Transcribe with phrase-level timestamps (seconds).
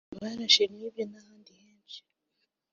[0.21, 1.99] barashe Libye n’ahandi henshi